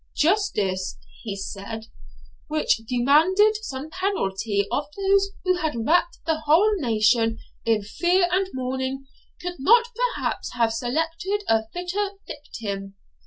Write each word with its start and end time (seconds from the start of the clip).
'Justice,' 0.15 0.97
he 1.21 1.35
said, 1.35 1.85
'which 2.47 2.77
demanded 2.89 3.55
some 3.63 3.87
penalty 3.91 4.65
of 4.71 4.85
those 4.97 5.29
who 5.43 5.57
had 5.57 5.75
wrapped 5.85 6.17
the 6.25 6.39
whole 6.47 6.75
nation 6.77 7.37
in 7.65 7.83
fear 7.83 8.27
and 8.31 8.47
in 8.47 8.53
mourning, 8.55 9.05
could 9.39 9.59
not 9.59 9.89
perhaps 10.15 10.53
have 10.53 10.73
selected 10.73 11.43
a 11.47 11.67
fitter 11.67 12.13
victim. 12.25 12.95